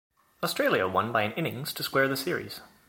[0.41, 2.59] Australia won by an innings to square the series.